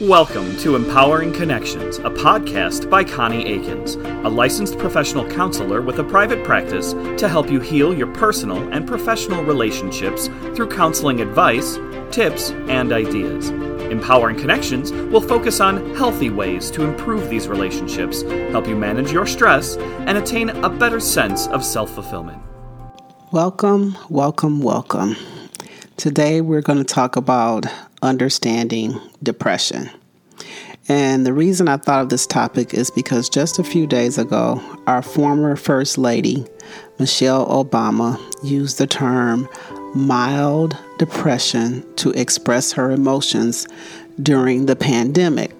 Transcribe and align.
Welcome 0.00 0.56
to 0.60 0.76
Empowering 0.76 1.30
Connections, 1.30 1.98
a 1.98 2.08
podcast 2.08 2.88
by 2.88 3.04
Connie 3.04 3.44
Akins, 3.44 3.96
a 3.96 4.30
licensed 4.30 4.78
professional 4.78 5.28
counselor 5.28 5.82
with 5.82 5.98
a 5.98 6.04
private 6.04 6.42
practice 6.42 6.94
to 7.18 7.28
help 7.28 7.50
you 7.50 7.60
heal 7.60 7.92
your 7.92 8.06
personal 8.06 8.56
and 8.72 8.88
professional 8.88 9.44
relationships 9.44 10.28
through 10.56 10.70
counseling 10.70 11.20
advice, 11.20 11.78
tips, 12.10 12.52
and 12.68 12.94
ideas. 12.94 13.50
Empowering 13.90 14.38
Connections 14.38 14.90
will 14.90 15.20
focus 15.20 15.60
on 15.60 15.94
healthy 15.94 16.30
ways 16.30 16.70
to 16.70 16.82
improve 16.82 17.28
these 17.28 17.46
relationships, 17.46 18.22
help 18.52 18.66
you 18.66 18.76
manage 18.76 19.12
your 19.12 19.26
stress, 19.26 19.76
and 19.76 20.16
attain 20.16 20.48
a 20.48 20.70
better 20.70 20.98
sense 20.98 21.46
of 21.48 21.62
self 21.62 21.90
fulfillment. 21.90 22.42
Welcome, 23.32 23.98
welcome, 24.08 24.62
welcome. 24.62 25.14
Today 25.98 26.40
we're 26.40 26.62
going 26.62 26.78
to 26.78 26.84
talk 26.84 27.16
about 27.16 27.66
understanding 28.02 29.00
depression. 29.22 29.90
And 30.88 31.24
the 31.24 31.32
reason 31.32 31.68
I 31.68 31.76
thought 31.76 32.02
of 32.02 32.08
this 32.08 32.26
topic 32.26 32.74
is 32.74 32.90
because 32.90 33.28
just 33.28 33.58
a 33.58 33.64
few 33.64 33.86
days 33.86 34.18
ago, 34.18 34.60
our 34.86 35.02
former 35.02 35.54
First 35.54 35.98
Lady, 35.98 36.44
Michelle 36.98 37.46
Obama, 37.46 38.18
used 38.42 38.78
the 38.78 38.86
term 38.86 39.48
mild 39.94 40.76
depression 40.98 41.84
to 41.96 42.10
express 42.12 42.72
her 42.72 42.90
emotions 42.90 43.68
during 44.22 44.66
the 44.66 44.76
pandemic. 44.76 45.50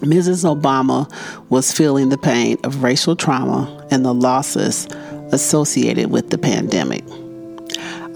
Mrs. 0.00 0.44
Obama 0.44 1.10
was 1.48 1.72
feeling 1.72 2.08
the 2.08 2.18
pain 2.18 2.58
of 2.64 2.82
racial 2.82 3.14
trauma 3.14 3.86
and 3.90 4.04
the 4.04 4.14
losses 4.14 4.88
associated 5.32 6.10
with 6.10 6.30
the 6.30 6.38
pandemic. 6.38 7.04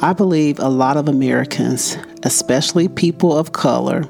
I 0.02 0.12
believe 0.12 0.58
a 0.58 0.68
lot 0.68 0.98
of 0.98 1.08
Americans, 1.08 1.96
especially 2.22 2.86
people 2.86 3.36
of 3.36 3.52
color, 3.52 4.04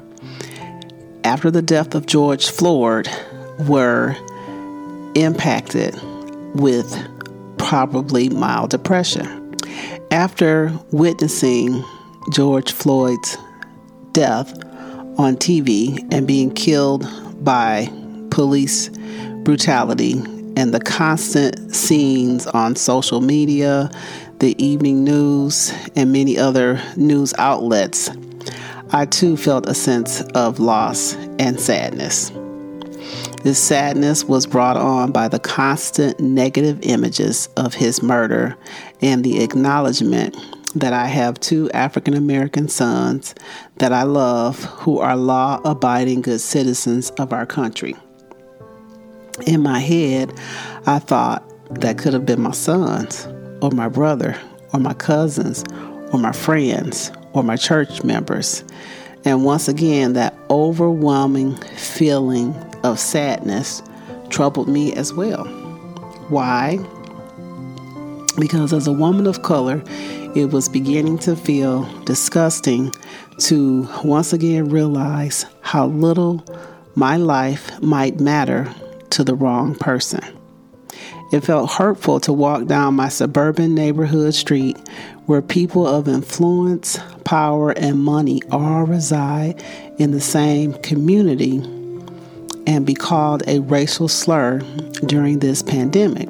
after 1.23 1.49
the 1.49 1.61
death 1.61 1.95
of 1.95 2.05
George 2.05 2.49
Floyd, 2.49 3.07
were 3.59 4.15
impacted 5.15 5.97
with 6.53 6.93
probably 7.57 8.27
mild 8.27 8.71
depression. 8.71 9.55
After 10.11 10.77
witnessing 10.91 11.83
George 12.33 12.73
Floyd's 12.73 13.37
death 14.11 14.51
on 15.17 15.37
TV 15.37 16.05
and 16.11 16.27
being 16.27 16.53
killed 16.53 17.07
by 17.43 17.89
police 18.29 18.89
brutality 19.43 20.21
and 20.57 20.73
the 20.73 20.81
constant 20.81 21.73
scenes 21.73 22.45
on 22.47 22.75
social 22.75 23.21
media 23.21 23.89
the 24.39 24.61
evening 24.63 25.03
news, 25.03 25.73
and 25.95 26.13
many 26.13 26.37
other 26.37 26.81
news 26.95 27.33
outlets, 27.37 28.11
I 28.91 29.05
too 29.05 29.35
felt 29.35 29.67
a 29.67 29.73
sense 29.73 30.21
of 30.35 30.59
loss 30.59 31.15
and 31.39 31.59
sadness. 31.59 32.31
This 33.43 33.59
sadness 33.59 34.25
was 34.25 34.45
brought 34.45 34.77
on 34.77 35.11
by 35.11 35.27
the 35.27 35.39
constant 35.39 36.19
negative 36.19 36.79
images 36.83 37.49
of 37.57 37.73
his 37.73 38.03
murder 38.03 38.55
and 39.01 39.23
the 39.23 39.43
acknowledgement 39.43 40.35
that 40.75 40.93
I 40.93 41.07
have 41.07 41.39
two 41.39 41.71
African 41.71 42.13
American 42.13 42.67
sons 42.67 43.33
that 43.77 43.91
I 43.91 44.03
love 44.03 44.63
who 44.65 44.99
are 44.99 45.15
law 45.15 45.61
abiding 45.65 46.21
good 46.21 46.41
citizens 46.41 47.09
of 47.11 47.33
our 47.33 47.45
country. 47.45 47.95
In 49.45 49.61
my 49.63 49.79
head, 49.79 50.31
I 50.85 50.99
thought 50.99 51.43
that 51.79 51.97
could 51.97 52.13
have 52.13 52.25
been 52.25 52.41
my 52.41 52.51
sons 52.51 53.27
or 53.61 53.71
my 53.71 53.87
brother 53.87 54.37
or 54.73 54.79
my 54.79 54.93
cousins 54.93 55.63
or 56.11 56.19
my 56.19 56.31
friends 56.31 57.11
or 57.33 57.43
my 57.43 57.55
church 57.55 58.03
members. 58.03 58.63
And 59.25 59.43
once 59.43 59.67
again, 59.67 60.13
that 60.13 60.33
overwhelming 60.49 61.55
feeling 61.75 62.55
of 62.83 62.99
sadness 62.99 63.81
troubled 64.29 64.67
me 64.67 64.93
as 64.93 65.13
well. 65.13 65.45
Why? 66.29 66.77
Because 68.39 68.73
as 68.73 68.87
a 68.87 68.93
woman 68.93 69.27
of 69.27 69.41
color, 69.41 69.83
it 70.35 70.51
was 70.51 70.69
beginning 70.69 71.17
to 71.19 71.35
feel 71.35 71.83
disgusting 72.03 72.93
to 73.39 73.87
once 74.03 74.33
again 74.33 74.69
realize 74.69 75.45
how 75.61 75.87
little 75.87 76.43
my 76.95 77.17
life 77.17 77.81
might 77.81 78.19
matter 78.19 78.71
to 79.11 79.23
the 79.23 79.35
wrong 79.35 79.75
person. 79.75 80.36
It 81.31 81.41
felt 81.41 81.71
hurtful 81.71 82.21
to 82.21 82.31
walk 82.31 82.67
down 82.67 82.95
my 82.95 83.09
suburban 83.09 83.75
neighborhood 83.75 84.33
street 84.33 84.77
where 85.25 85.41
people 85.41 85.85
of 85.85 86.07
influence, 86.07 86.97
power, 87.25 87.71
and 87.71 87.99
money 87.99 88.41
all 88.49 88.83
reside 88.83 89.61
in 89.97 90.11
the 90.11 90.21
same 90.21 90.73
community 90.75 91.57
and 92.65 92.85
be 92.85 92.93
called 92.93 93.43
a 93.47 93.59
racial 93.59 94.07
slur 94.07 94.59
during 95.05 95.39
this 95.39 95.61
pandemic. 95.61 96.29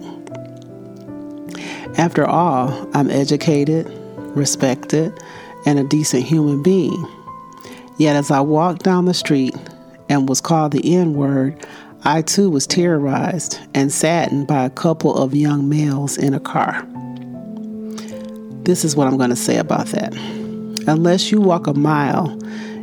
After 2.00 2.26
all, 2.26 2.90
I'm 2.94 3.12
educated, 3.12 3.88
respected, 4.36 5.14
and 5.68 5.78
a 5.78 5.84
decent 5.84 6.24
human 6.24 6.64
being. 6.64 7.08
Yet 7.98 8.16
as 8.16 8.32
I 8.32 8.40
walked 8.40 8.84
down 8.84 9.06
the 9.06 9.14
street 9.14 9.56
and 10.10 10.30
was 10.30 10.42
called 10.42 10.72
the 10.72 10.96
N 10.96 11.14
word, 11.14 11.66
I 12.04 12.22
too 12.22 12.50
was 12.50 12.68
terrorized 12.68 13.60
and 13.74 13.92
saddened 13.92 14.48
by 14.48 14.66
a 14.66 14.70
couple 14.70 15.16
of 15.16 15.36
young 15.36 15.68
males 15.68 16.18
in 16.18 16.34
a 16.34 16.40
car. 16.40 16.86
This 18.64 18.86
is 18.86 18.96
what 18.96 19.08
I'm 19.08 19.18
going 19.18 19.30
to 19.30 19.36
say 19.36 19.58
about 19.58 19.88
that. 19.88 20.16
Unless 20.88 21.32
you 21.32 21.42
walk 21.42 21.68
a 21.68 21.74
mile 21.74 22.32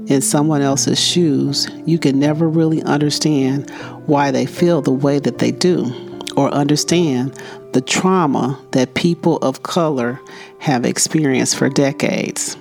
in 0.07 0.21
someone 0.21 0.63
else's 0.63 1.01
shoes, 1.01 1.69
you 1.87 1.99
can 1.99 2.19
never 2.19 2.49
really 2.49 2.83
understand 2.83 3.71
why 4.07 4.31
they 4.31 4.47
feel 4.47 4.83
the 4.83 4.93
way 4.93 5.19
that 5.19 5.39
they 5.39 5.51
do 5.51 5.93
or 6.37 6.51
understand 6.51 7.39
the 7.73 7.81
trauma 7.81 8.59
that 8.73 8.95
people 8.95 9.39
of 9.39 9.63
color 9.63 10.21
have 10.59 10.85
experienced 10.85 11.57
for 11.57 11.69
decades. 11.69 12.57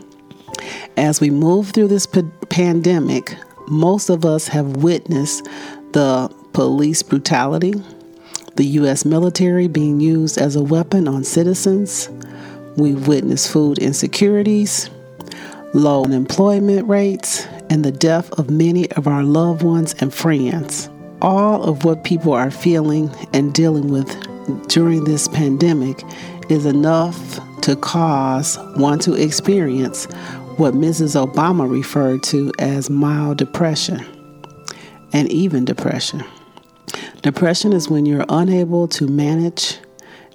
As 0.97 1.19
we 1.19 1.29
move 1.29 1.71
through 1.71 1.87
this 1.87 2.05
p- 2.05 2.23
pandemic, 2.49 3.35
most 3.67 4.09
of 4.09 4.25
us 4.25 4.47
have 4.47 4.77
witnessed 4.77 5.45
the 5.93 6.33
police 6.53 7.01
brutality, 7.01 7.73
the 8.55 8.65
U.S. 8.65 9.05
military 9.05 9.67
being 9.67 9.99
used 9.99 10.37
as 10.37 10.55
a 10.55 10.63
weapon 10.63 11.07
on 11.07 11.23
citizens. 11.23 12.09
We've 12.77 13.07
witnessed 13.07 13.51
food 13.51 13.79
insecurities, 13.79 14.89
low 15.73 16.05
unemployment 16.05 16.87
rates, 16.87 17.45
and 17.69 17.83
the 17.83 17.91
death 17.91 18.31
of 18.33 18.49
many 18.49 18.89
of 18.91 19.07
our 19.07 19.23
loved 19.23 19.63
ones 19.63 19.95
and 19.99 20.13
friends. 20.13 20.89
All 21.21 21.63
of 21.63 21.85
what 21.85 22.03
people 22.03 22.33
are 22.33 22.51
feeling 22.51 23.09
and 23.33 23.53
dealing 23.53 23.89
with 23.89 24.07
during 24.67 25.05
this 25.05 25.27
pandemic 25.27 26.03
is 26.49 26.65
enough 26.65 27.39
to 27.61 27.75
cause 27.75 28.57
one 28.75 28.99
to 28.99 29.13
experience 29.13 30.05
what 30.57 30.75
Mrs. 30.75 31.15
Obama 31.15 31.67
referred 31.69 32.21
to 32.23 32.51
as 32.59 32.89
mild 32.89 33.37
depression 33.37 34.05
and 35.13 35.31
even 35.31 35.65
depression. 35.65 36.23
Depression 37.23 37.71
is 37.71 37.89
when 37.89 38.05
you're 38.05 38.25
unable 38.27 38.85
to 38.89 39.07
manage 39.07 39.77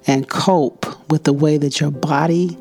and 0.07 0.27
cope 0.27 0.87
with 1.11 1.23
the 1.23 1.31
way 1.31 1.55
that 1.55 1.79
your 1.79 1.91
body 1.91 2.57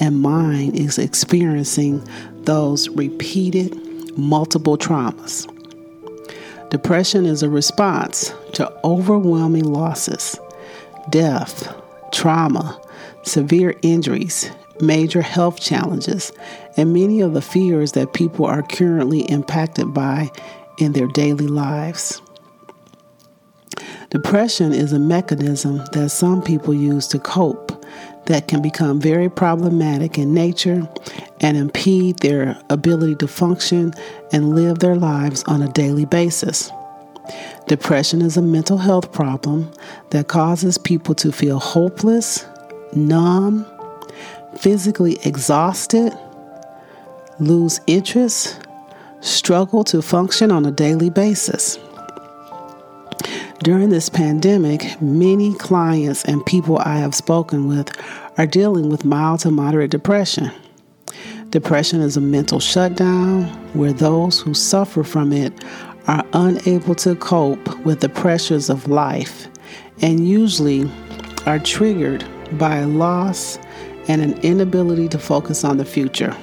and 0.00 0.18
mind 0.18 0.74
is 0.74 0.96
experiencing 0.96 2.02
those 2.44 2.88
repeated 2.88 3.76
multiple 4.16 4.78
traumas. 4.78 5.46
Depression 6.70 7.26
is 7.26 7.42
a 7.42 7.50
response 7.50 8.32
to 8.54 8.72
overwhelming 8.82 9.64
losses, 9.64 10.40
death, 11.10 11.70
trauma, 12.12 12.80
severe 13.24 13.74
injuries, 13.82 14.50
major 14.80 15.20
health 15.20 15.60
challenges, 15.60 16.32
and 16.78 16.94
many 16.94 17.20
of 17.20 17.34
the 17.34 17.42
fears 17.42 17.92
that 17.92 18.14
people 18.14 18.46
are 18.46 18.62
currently 18.62 19.20
impacted 19.30 19.92
by 19.92 20.30
in 20.78 20.92
their 20.92 21.08
daily 21.08 21.46
lives. 21.46 22.22
Depression 24.10 24.72
is 24.72 24.92
a 24.92 24.98
mechanism 24.98 25.78
that 25.92 26.10
some 26.10 26.40
people 26.40 26.72
use 26.72 27.08
to 27.08 27.18
cope 27.18 27.84
that 28.26 28.48
can 28.48 28.62
become 28.62 29.00
very 29.00 29.28
problematic 29.28 30.18
in 30.18 30.32
nature 30.32 30.88
and 31.40 31.56
impede 31.56 32.18
their 32.18 32.58
ability 32.70 33.14
to 33.16 33.28
function 33.28 33.92
and 34.32 34.54
live 34.54 34.78
their 34.78 34.96
lives 34.96 35.42
on 35.44 35.62
a 35.62 35.72
daily 35.72 36.04
basis. 36.04 36.70
Depression 37.66 38.22
is 38.22 38.36
a 38.36 38.42
mental 38.42 38.78
health 38.78 39.10
problem 39.12 39.70
that 40.10 40.28
causes 40.28 40.78
people 40.78 41.14
to 41.16 41.32
feel 41.32 41.58
hopeless, 41.58 42.46
numb, 42.94 43.66
physically 44.56 45.18
exhausted, 45.24 46.16
lose 47.40 47.80
interest, 47.86 48.60
struggle 49.20 49.82
to 49.84 50.00
function 50.00 50.52
on 50.52 50.64
a 50.64 50.70
daily 50.70 51.10
basis. 51.10 51.78
During 53.62 53.88
this 53.88 54.10
pandemic, 54.10 55.00
many 55.00 55.54
clients 55.54 56.24
and 56.26 56.44
people 56.44 56.78
I 56.78 56.98
have 56.98 57.14
spoken 57.14 57.66
with 57.66 57.90
are 58.36 58.46
dealing 58.46 58.90
with 58.90 59.04
mild 59.04 59.40
to 59.40 59.50
moderate 59.50 59.90
depression. 59.90 60.50
Depression 61.50 62.02
is 62.02 62.18
a 62.18 62.20
mental 62.20 62.60
shutdown 62.60 63.44
where 63.72 63.94
those 63.94 64.40
who 64.40 64.52
suffer 64.52 65.02
from 65.02 65.32
it 65.32 65.64
are 66.06 66.24
unable 66.34 66.94
to 66.96 67.14
cope 67.16 67.78
with 67.78 68.00
the 68.00 68.10
pressures 68.10 68.68
of 68.68 68.88
life 68.88 69.48
and 70.02 70.28
usually 70.28 70.88
are 71.46 71.58
triggered 71.58 72.24
by 72.58 72.76
a 72.76 72.86
loss 72.86 73.58
and 74.06 74.20
an 74.20 74.38
inability 74.42 75.08
to 75.08 75.18
focus 75.18 75.64
on 75.64 75.78
the 75.78 75.84
future. 75.84 76.36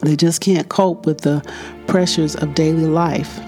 They 0.00 0.16
just 0.16 0.40
can't 0.40 0.70
cope 0.70 1.04
with 1.04 1.20
the 1.20 1.44
pressures 1.86 2.34
of 2.34 2.54
daily 2.54 2.86
life. 2.86 3.38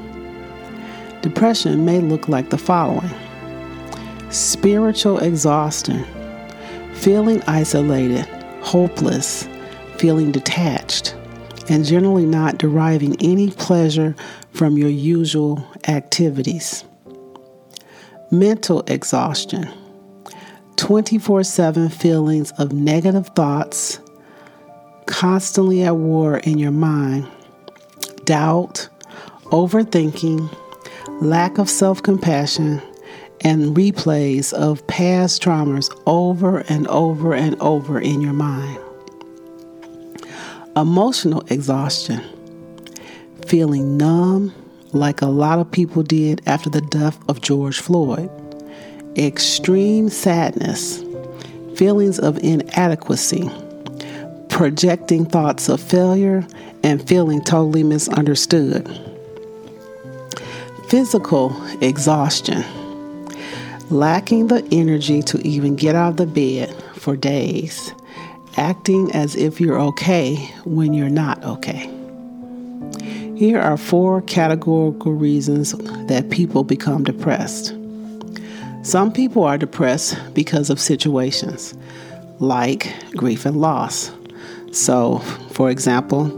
Depression 1.23 1.85
may 1.85 2.00
look 2.00 2.29
like 2.29 2.50
the 2.50 2.59
following 2.59 3.11
spiritual 4.31 5.19
exhaustion, 5.19 6.05
feeling 6.94 7.43
isolated, 7.47 8.25
hopeless, 8.61 9.49
feeling 9.97 10.31
detached, 10.31 11.17
and 11.69 11.85
generally 11.85 12.26
not 12.26 12.59
deriving 12.59 13.17
any 13.23 13.50
pleasure 13.50 14.15
from 14.53 14.76
your 14.76 14.91
usual 14.91 15.67
activities. 15.88 16.85
Mental 18.31 18.82
exhaustion, 18.87 19.69
24 20.76 21.43
7 21.43 21.88
feelings 21.88 22.53
of 22.53 22.73
negative 22.73 23.26
thoughts, 23.29 23.99
constantly 25.06 25.82
at 25.82 25.97
war 25.97 26.38
in 26.38 26.59
your 26.59 26.71
mind, 26.71 27.26
doubt, 28.25 28.88
overthinking, 29.47 30.55
lack 31.21 31.59
of 31.59 31.69
self 31.69 32.03
compassion, 32.03 32.81
and 33.43 33.77
replays 33.77 34.53
of 34.53 34.87
past 34.87 35.43
traumas 35.43 35.91
over 36.07 36.59
and 36.69 36.87
over 36.89 37.35
and 37.35 37.57
over 37.61 38.01
in 38.01 38.21
your 38.21 38.33
mind. 38.33 38.79
Emotional 40.77 41.43
exhaustion, 41.49 42.23
feeling 43.47 43.97
numb 43.97 44.53
like 44.93 45.21
a 45.23 45.27
lot 45.27 45.59
of 45.59 45.71
people 45.71 46.03
did 46.03 46.41
after 46.47 46.71
the 46.71 46.81
death 46.81 47.19
of 47.29 47.41
George 47.41 47.79
Floyd. 47.79 48.31
Extreme 49.17 50.09
sadness, 50.09 51.03
feelings 51.77 52.19
of 52.19 52.39
inadequacy, 52.39 53.51
projecting 54.49 55.27
thoughts 55.27 55.69
of 55.69 55.81
failure, 55.81 56.47
and 56.83 57.07
feeling 57.07 57.43
totally 57.43 57.83
misunderstood. 57.83 58.87
Physical 60.88 61.55
exhaustion, 61.82 62.64
lacking 63.90 64.46
the 64.46 64.67
energy 64.73 65.20
to 65.20 65.38
even 65.46 65.76
get 65.76 65.94
out 65.94 66.12
of 66.12 66.17
the 66.17 66.26
bed 66.26 66.75
for 66.94 67.14
days, 67.14 67.93
acting 68.56 69.12
as 69.12 69.37
if 69.37 69.61
you're 69.61 69.79
okay 69.79 70.37
when 70.64 70.94
you're 70.94 71.11
not 71.11 71.44
okay. 71.44 71.90
Here 73.37 73.61
are 73.61 73.76
four 73.76 74.23
categorical 74.23 75.12
reasons 75.12 75.73
that 76.06 76.31
people 76.31 76.64
become 76.64 77.05
depressed. 77.05 77.75
Some 78.82 79.12
people 79.12 79.44
are 79.44 79.58
depressed 79.58 80.17
because 80.32 80.70
of 80.70 80.81
situations 80.81 81.75
like 82.38 82.94
grief 83.11 83.44
and 83.44 83.61
loss. 83.61 84.11
So, 84.73 85.19
for 85.50 85.70
example, 85.70 86.29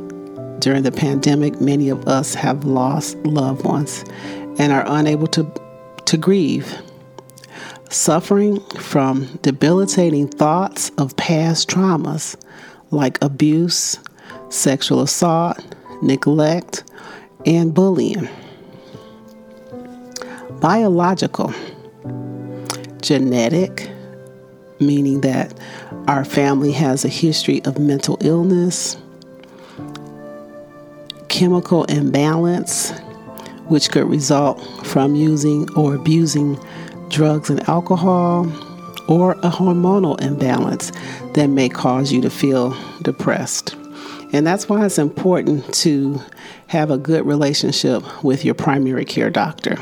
during 0.58 0.82
the 0.82 0.92
pandemic, 0.92 1.60
many 1.60 1.88
of 1.88 2.06
us 2.06 2.34
have 2.34 2.64
lost 2.64 3.16
loved 3.18 3.64
ones 3.64 4.04
and 4.58 4.72
are 4.72 4.84
unable 4.86 5.26
to, 5.28 5.50
to 6.06 6.16
grieve. 6.16 6.74
Suffering 7.90 8.60
from 8.78 9.26
debilitating 9.42 10.28
thoughts 10.28 10.90
of 10.98 11.16
past 11.16 11.68
traumas 11.68 12.36
like 12.90 13.22
abuse, 13.22 13.98
sexual 14.48 15.00
assault, 15.00 15.58
neglect, 16.02 16.84
and 17.46 17.74
bullying. 17.74 18.28
Biological, 20.60 21.54
genetic, 23.00 23.90
meaning 24.78 25.20
that 25.22 25.52
our 26.08 26.24
family 26.24 26.72
has 26.72 27.04
a 27.04 27.08
history 27.08 27.62
of 27.64 27.78
mental 27.78 28.18
illness, 28.20 28.96
chemical 31.28 31.84
imbalance, 31.84 32.92
which 33.70 33.90
could 33.90 34.04
result 34.08 34.60
from 34.84 35.14
using 35.14 35.72
or 35.74 35.94
abusing 35.94 36.58
drugs 37.08 37.50
and 37.50 37.66
alcohol, 37.68 38.46
or 39.08 39.32
a 39.32 39.50
hormonal 39.50 40.20
imbalance 40.20 40.92
that 41.34 41.46
may 41.46 41.68
cause 41.68 42.12
you 42.12 42.20
to 42.20 42.30
feel 42.30 42.76
depressed. 43.02 43.74
And 44.32 44.46
that's 44.46 44.68
why 44.68 44.84
it's 44.84 44.98
important 44.98 45.72
to 45.76 46.20
have 46.68 46.90
a 46.90 46.98
good 46.98 47.26
relationship 47.26 48.02
with 48.22 48.44
your 48.44 48.54
primary 48.54 49.04
care 49.04 49.30
doctor. 49.30 49.76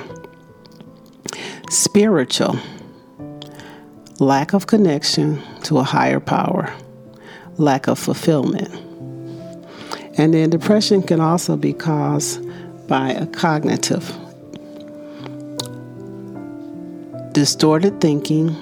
Spiritual, 1.70 2.58
lack 4.18 4.54
of 4.54 4.66
connection 4.66 5.42
to 5.64 5.78
a 5.78 5.82
higher 5.82 6.20
power, 6.20 6.72
lack 7.56 7.88
of 7.88 7.98
fulfillment. 7.98 8.70
And 10.18 10.34
then 10.34 10.50
depression 10.50 11.02
can 11.02 11.20
also 11.20 11.56
be 11.56 11.72
caused 11.72 12.42
by 12.88 13.10
a 13.10 13.26
cognitive, 13.26 14.10
distorted 17.32 18.00
thinking. 18.00 18.56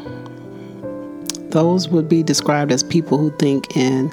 Those 1.51 1.89
would 1.89 2.09
be 2.09 2.23
described 2.23 2.73
as 2.73 2.83
people 2.83 3.17
who 3.17 3.35
think 3.39 3.77
in 3.77 4.13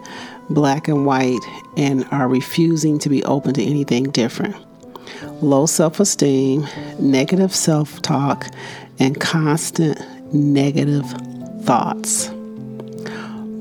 black 0.50 0.88
and 0.88 1.06
white 1.06 1.42
and 1.76 2.06
are 2.12 2.28
refusing 2.28 3.00
to 3.00 3.10
be 3.10 3.24
open 3.26 3.54
to 3.56 3.64
anything 3.64 4.06
different. 4.12 4.56
Low 5.42 5.66
self 5.66 6.00
esteem, 6.00 6.68
negative 7.00 7.54
self 7.54 8.02
talk, 8.02 8.48
and 9.00 9.20
constant 9.20 10.00
negative 10.34 11.06
thoughts. 11.64 12.30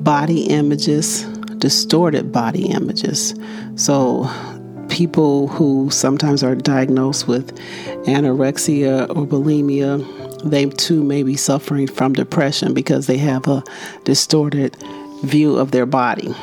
Body 0.02 0.44
images, 0.44 1.22
distorted 1.58 2.32
body 2.32 2.66
images. 2.66 3.34
So, 3.76 4.28
people 4.92 5.48
who 5.48 5.88
sometimes 5.90 6.44
are 6.44 6.54
diagnosed 6.54 7.26
with 7.26 7.56
anorexia 8.04 9.08
or 9.16 9.26
bulimia, 9.26 10.04
they 10.44 10.66
too 10.66 11.02
may 11.02 11.22
be 11.22 11.34
suffering 11.34 11.86
from 11.86 12.12
depression 12.12 12.74
because 12.74 13.06
they 13.06 13.16
have 13.16 13.48
a 13.48 13.64
distorted 14.04 14.76
view 15.24 15.56
of 15.56 15.70
their 15.70 15.86
body 15.86 16.34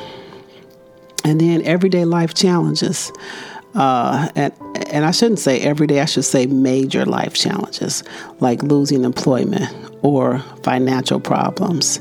and 1.24 1.40
then 1.40 1.62
everyday 1.62 2.04
life 2.04 2.34
challenges. 2.34 3.12
Uh, 3.74 4.28
and 4.34 4.52
and 4.90 5.04
I 5.04 5.12
shouldn't 5.12 5.38
say 5.38 5.60
everyday. 5.60 6.00
I 6.00 6.06
should 6.06 6.24
say 6.24 6.46
major 6.46 7.04
life 7.04 7.34
challenges 7.34 8.02
like 8.40 8.64
losing 8.64 9.04
employment 9.04 9.70
or 10.02 10.40
financial 10.64 11.20
problems, 11.20 12.00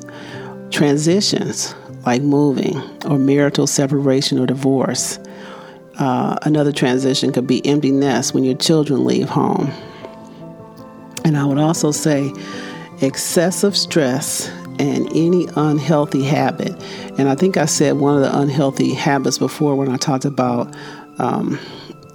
transitions 0.72 1.75
like 2.08 2.24
moving 2.24 2.79
or 3.06 3.20
marital 3.20 3.68
separation 3.68 4.39
or 4.39 4.48
divorce. 4.48 5.20
Uh, 6.00 6.38
another 6.44 6.72
transition 6.72 7.34
could 7.34 7.46
be 7.46 7.65
empty 7.65 7.91
nest 7.91 8.34
when 8.34 8.46
your 8.46 8.56
children 8.56 9.03
leave 9.03 9.27
home. 9.27 9.70
And 11.25 11.38
I 11.38 11.46
would 11.46 11.58
also 11.58 11.91
say 11.91 12.34
excessive 13.01 13.75
stress 13.75 14.48
and 14.79 15.08
any 15.10 15.48
unhealthy 15.58 16.24
habit. 16.24 16.72
And 17.18 17.27
I 17.27 17.36
think 17.36 17.58
I 17.58 17.65
said 17.65 17.98
one 17.98 18.15
of 18.15 18.22
the 18.22 18.39
unhealthy 18.39 18.94
habits 18.94 19.38
before 19.38 19.75
when 19.75 19.89
I 19.89 19.98
talked 19.98 20.24
about 20.24 20.74
um, 21.18 21.60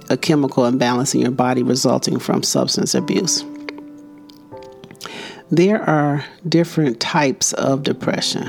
a 0.09 0.17
chemical 0.17 0.65
imbalance 0.65 1.13
in 1.13 1.21
your 1.21 1.31
body 1.31 1.61
resulting 1.61 2.17
from 2.17 2.41
substance 2.41 2.95
abuse. 2.95 3.45
There 5.51 5.81
are 5.83 6.25
different 6.49 6.99
types 6.99 7.53
of 7.53 7.83
depression, 7.83 8.47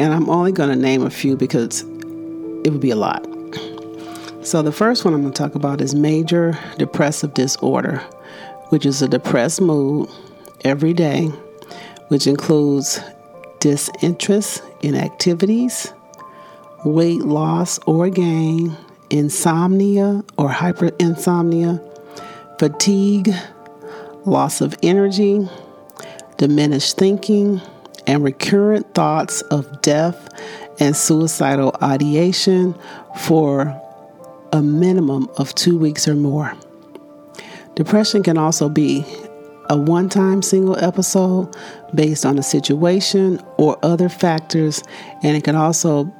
and 0.00 0.12
I'm 0.12 0.28
only 0.28 0.50
going 0.50 0.70
to 0.70 0.76
name 0.76 1.02
a 1.02 1.10
few 1.10 1.36
because 1.36 1.82
it 1.82 2.70
would 2.70 2.80
be 2.80 2.90
a 2.90 2.96
lot. 2.96 3.24
So, 4.44 4.60
the 4.60 4.72
first 4.72 5.04
one 5.04 5.14
I'm 5.14 5.22
going 5.22 5.32
to 5.32 5.42
talk 5.42 5.54
about 5.54 5.80
is 5.80 5.94
major 5.94 6.58
depressive 6.76 7.32
disorder, 7.32 7.98
which 8.70 8.84
is 8.84 9.00
a 9.00 9.08
depressed 9.08 9.60
mood 9.60 10.08
every 10.64 10.92
day 10.92 11.30
which 12.12 12.26
includes 12.26 13.00
disinterest 13.60 14.62
in 14.82 14.94
activities, 14.94 15.94
weight 16.84 17.22
loss 17.22 17.78
or 17.86 18.10
gain, 18.10 18.76
insomnia 19.08 20.22
or 20.36 20.50
hyperinsomnia, 20.50 21.80
fatigue, 22.58 23.32
loss 24.26 24.60
of 24.60 24.76
energy, 24.82 25.48
diminished 26.36 26.98
thinking, 26.98 27.62
and 28.06 28.22
recurrent 28.22 28.92
thoughts 28.94 29.40
of 29.42 29.80
death 29.80 30.28
and 30.80 30.94
suicidal 30.94 31.74
ideation 31.82 32.74
for 33.20 33.80
a 34.52 34.62
minimum 34.62 35.28
of 35.38 35.54
two 35.54 35.78
weeks 35.78 36.06
or 36.06 36.14
more. 36.14 36.54
Depression 37.74 38.22
can 38.22 38.36
also 38.36 38.68
be 38.68 39.04
a 39.70 39.76
one 39.76 40.08
time 40.08 40.42
single 40.42 40.78
episode 40.84 41.54
based 41.94 42.26
on 42.26 42.38
a 42.38 42.42
situation 42.42 43.40
or 43.56 43.78
other 43.82 44.08
factors, 44.08 44.82
and 45.22 45.36
it 45.36 45.44
can 45.44 45.56
also 45.56 46.12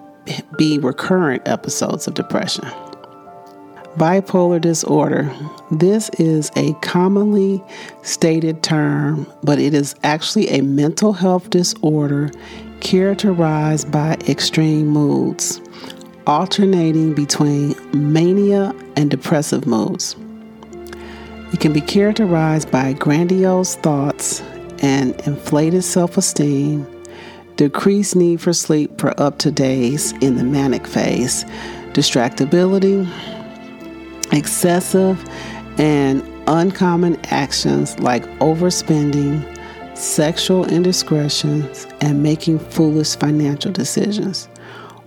be 0.57 0.79
recurrent 0.79 1.47
episodes 1.47 2.07
of 2.07 2.15
depression. 2.15 2.65
Bipolar 3.97 4.59
disorder. 4.59 5.31
This 5.71 6.09
is 6.19 6.51
a 6.57 6.73
commonly 6.81 7.63
stated 8.03 8.63
term, 8.63 9.31
but 9.43 9.59
it 9.59 9.75
is 9.75 9.95
actually 10.03 10.49
a 10.49 10.63
mental 10.63 11.13
health 11.13 11.51
disorder 11.51 12.31
characterized 12.81 13.93
by 13.93 14.15
extreme 14.29 14.87
moods, 14.87 15.61
alternating 16.27 17.15
between 17.15 17.75
mania 17.93 18.75
and 18.97 19.11
depressive 19.11 19.67
moods. 19.67 20.17
It 21.53 21.61
can 21.61 21.73
be 21.73 21.81
characterized 21.81 22.71
by 22.71 22.95
grandiose 22.95 23.77
thoughts 23.77 24.41
and 24.79 25.19
inflated 25.27 25.85
self 25.85 26.17
esteem, 26.17 26.87
decreased 27.57 28.17
need 28.17 28.41
for 28.41 28.53
sleep 28.53 29.01
for 29.01 29.19
up 29.21 29.39
to 29.39 29.51
days 29.51 30.13
in 30.21 30.37
the 30.37 30.45
manic 30.45 30.87
phase, 30.87 31.45
distractibility, 31.93 33.07
excessive 34.33 35.23
and 35.79 36.23
uncommon 36.47 37.17
actions 37.27 37.99
like 38.01 38.25
overspending, 38.39 39.47
sexual 39.97 40.65
indiscretions, 40.67 41.87
and 42.01 42.23
making 42.23 42.59
foolish 42.59 43.15
financial 43.17 43.73
decisions. 43.73 44.49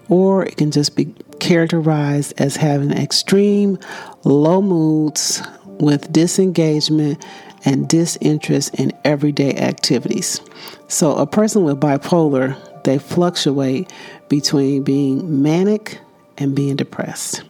Or 0.09 0.45
it 0.45 0.57
can 0.57 0.71
just 0.71 0.95
be 0.95 1.13
characterized 1.39 2.33
as 2.37 2.55
having 2.55 2.91
extreme 2.91 3.79
low 4.23 4.61
moods 4.61 5.41
with 5.65 6.11
disengagement 6.11 7.23
and 7.65 7.87
disinterest 7.87 8.75
in 8.75 8.93
everyday 9.03 9.55
activities. 9.55 10.39
So, 10.87 11.15
a 11.15 11.25
person 11.25 11.63
with 11.63 11.79
bipolar, 11.79 12.55
they 12.83 12.99
fluctuate 12.99 13.91
between 14.29 14.83
being 14.83 15.41
manic 15.41 15.99
and 16.37 16.55
being 16.55 16.75
depressed. 16.75 17.43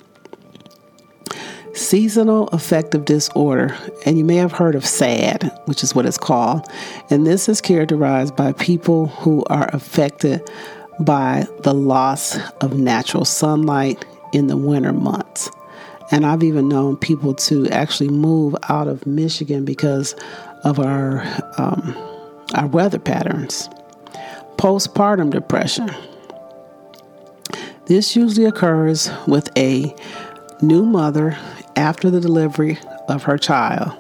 Seasonal 1.74 2.48
affective 2.48 3.04
disorder, 3.04 3.76
and 4.06 4.18
you 4.18 4.24
may 4.24 4.38
have 4.38 4.54
heard 4.54 4.76
of 4.76 4.86
SAD, 4.86 5.52
which 5.66 5.84
is 5.84 5.94
what 5.94 6.06
it's 6.06 6.18
called. 6.18 6.66
And 7.10 7.28
this 7.28 7.50
is 7.50 7.60
characterized 7.60 8.38
by 8.38 8.54
people 8.54 9.08
who 9.08 9.44
are 9.50 9.70
affected 9.74 10.50
by 11.00 11.46
the 11.64 11.74
loss 11.74 12.38
of 12.62 12.78
natural 12.78 13.26
sunlight 13.26 14.06
in 14.34 14.48
the 14.48 14.58
winter 14.58 14.94
months. 14.94 15.50
And 16.12 16.26
I've 16.26 16.44
even 16.44 16.70
known 16.70 16.98
people 16.98 17.34
to 17.34 17.68
actually 17.70 18.10
move 18.10 18.56
out 18.70 18.88
of 18.88 19.06
Michigan 19.08 19.66
because 19.66 20.16
of 20.64 20.80
our 20.80 21.22
um, 21.58 21.96
our 22.54 22.68
weather 22.68 23.00
patterns. 23.00 23.70
Postpartum 24.58 25.32
depression. 25.32 25.90
This 27.88 28.16
usually 28.16 28.46
occurs 28.46 29.10
with 29.28 29.50
a 29.58 29.96
new 30.62 30.86
mother 30.86 31.38
after 31.76 32.10
the 32.10 32.22
delivery 32.22 32.78
of 33.10 33.24
her 33.24 33.38
child, 33.38 33.92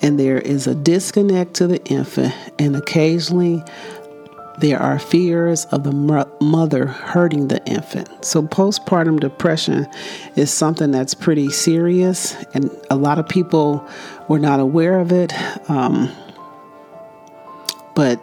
and 0.00 0.18
there 0.18 0.38
is 0.38 0.66
a 0.66 0.74
disconnect 0.74 1.54
to 1.54 1.66
the 1.66 1.82
infant, 1.86 2.34
and 2.58 2.76
occasionally 2.76 3.62
there 4.58 4.80
are 4.80 4.98
fears 4.98 5.66
of 5.66 5.84
the 5.84 5.92
mother 6.40 6.86
hurting 6.86 7.48
the 7.48 7.64
infant. 7.66 8.24
So, 8.24 8.42
postpartum 8.42 9.20
depression 9.20 9.86
is 10.34 10.50
something 10.50 10.90
that's 10.90 11.14
pretty 11.14 11.50
serious, 11.50 12.34
and 12.54 12.70
a 12.90 12.96
lot 12.96 13.18
of 13.18 13.28
people 13.28 13.86
were 14.28 14.38
not 14.38 14.60
aware 14.60 14.98
of 14.98 15.12
it. 15.12 15.32
Um, 15.70 16.10
but 17.94 18.22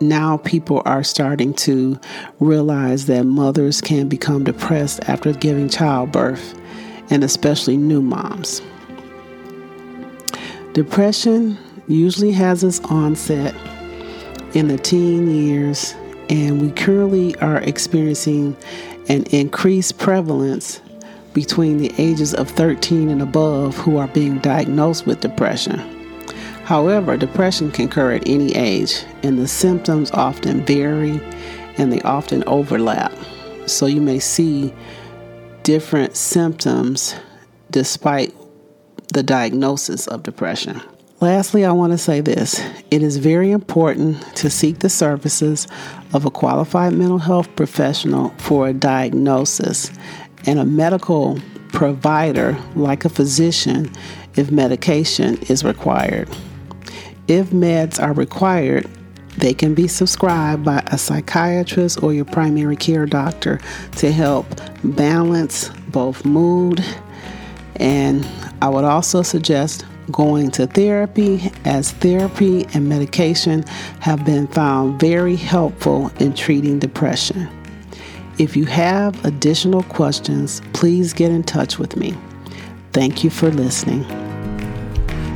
now 0.00 0.36
people 0.38 0.82
are 0.84 1.04
starting 1.04 1.54
to 1.54 1.98
realize 2.40 3.06
that 3.06 3.24
mothers 3.24 3.80
can 3.80 4.08
become 4.08 4.44
depressed 4.44 5.00
after 5.08 5.32
giving 5.32 5.68
childbirth 5.68 6.58
and 7.10 7.22
especially 7.22 7.76
new 7.76 8.02
moms. 8.02 8.62
Depression 10.72 11.58
usually 11.86 12.32
has 12.32 12.64
its 12.64 12.80
onset 12.80 13.54
in 14.54 14.68
the 14.68 14.78
teen 14.78 15.30
years, 15.30 15.94
and 16.28 16.60
we 16.60 16.70
currently 16.70 17.36
are 17.36 17.58
experiencing 17.58 18.56
an 19.08 19.24
increased 19.24 19.98
prevalence 19.98 20.80
between 21.34 21.78
the 21.78 21.92
ages 21.98 22.34
of 22.34 22.50
13 22.50 23.08
and 23.08 23.22
above 23.22 23.76
who 23.76 23.96
are 23.96 24.08
being 24.08 24.38
diagnosed 24.38 25.06
with 25.06 25.20
depression. 25.20 25.78
However, 26.64 27.16
depression 27.16 27.70
can 27.70 27.86
occur 27.86 28.12
at 28.12 28.28
any 28.28 28.54
age, 28.54 29.04
and 29.22 29.38
the 29.38 29.48
symptoms 29.48 30.10
often 30.12 30.64
vary 30.64 31.20
and 31.78 31.92
they 31.92 32.00
often 32.02 32.44
overlap. 32.46 33.12
So 33.66 33.86
you 33.86 34.00
may 34.00 34.18
see 34.18 34.72
different 35.62 36.16
symptoms 36.16 37.14
despite 37.70 38.34
the 39.12 39.22
diagnosis 39.22 40.06
of 40.06 40.22
depression. 40.22 40.80
Lastly, 41.22 41.64
I 41.64 41.70
want 41.70 41.92
to 41.92 41.98
say 41.98 42.20
this 42.20 42.60
it 42.90 43.00
is 43.00 43.18
very 43.18 43.52
important 43.52 44.20
to 44.34 44.50
seek 44.50 44.80
the 44.80 44.88
services 44.88 45.68
of 46.12 46.24
a 46.24 46.32
qualified 46.32 46.94
mental 46.94 47.18
health 47.18 47.54
professional 47.54 48.30
for 48.38 48.66
a 48.66 48.72
diagnosis 48.72 49.92
and 50.46 50.58
a 50.58 50.64
medical 50.64 51.38
provider, 51.68 52.58
like 52.74 53.04
a 53.04 53.08
physician, 53.08 53.88
if 54.34 54.50
medication 54.50 55.40
is 55.42 55.62
required. 55.62 56.28
If 57.28 57.50
meds 57.50 58.02
are 58.02 58.14
required, 58.14 58.90
they 59.38 59.54
can 59.54 59.74
be 59.74 59.86
subscribed 59.86 60.64
by 60.64 60.82
a 60.88 60.98
psychiatrist 60.98 62.02
or 62.02 62.12
your 62.12 62.24
primary 62.24 62.74
care 62.74 63.06
doctor 63.06 63.60
to 63.98 64.10
help 64.10 64.46
balance 64.82 65.68
both 65.86 66.24
mood. 66.24 66.84
And 67.76 68.28
I 68.60 68.68
would 68.68 68.82
also 68.82 69.22
suggest 69.22 69.84
going 70.12 70.50
to 70.52 70.66
therapy, 70.66 71.50
as 71.64 71.92
therapy 71.92 72.66
and 72.74 72.88
medication 72.88 73.64
have 74.00 74.24
been 74.24 74.46
found 74.46 75.00
very 75.00 75.36
helpful 75.36 76.12
in 76.20 76.34
treating 76.34 76.78
depression. 76.78 77.48
If 78.38 78.56
you 78.56 78.64
have 78.66 79.24
additional 79.24 79.82
questions, 79.84 80.62
please 80.72 81.12
get 81.12 81.30
in 81.30 81.42
touch 81.42 81.78
with 81.78 81.96
me. 81.96 82.16
Thank 82.92 83.24
you 83.24 83.30
for 83.30 83.50
listening. 83.50 84.06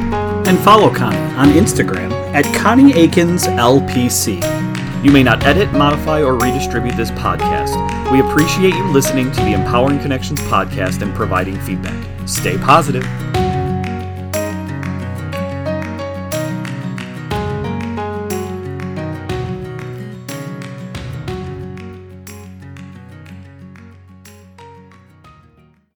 And 0.48 0.60
follow 0.60 0.94
Connie 0.94 1.18
on 1.36 1.48
Instagram 1.50 2.12
at 2.34 2.46
Connie 2.56 2.94
Akins 2.94 3.48
LPC. 3.48 4.42
You 5.04 5.12
may 5.12 5.24
not 5.24 5.44
edit, 5.46 5.72
modify, 5.74 6.22
or 6.24 6.36
redistribute 6.36 6.96
this 6.98 7.12
podcast. 7.12 7.95
We 8.12 8.22
appreciate 8.22 8.76
you 8.76 8.92
listening 8.92 9.32
to 9.32 9.42
the 9.42 9.54
Empowering 9.54 10.00
Connections 10.00 10.40
podcast 10.42 11.02
and 11.02 11.14
providing 11.16 11.60
feedback. 11.62 12.06
Stay 12.28 12.58
positive. 12.58 13.04